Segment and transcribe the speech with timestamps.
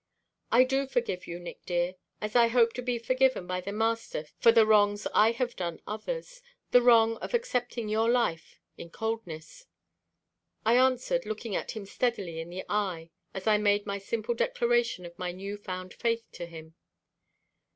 [0.51, 4.25] "I do forgive you, Nick dear, as I hope to be forgiven by the Master
[4.39, 9.67] for the wrongs I have done others the wrong of accepting your life in coldness,"
[10.65, 15.19] I answered, looking him steadily in the eye as I made my simple declaration of
[15.19, 16.73] my new found faith to him.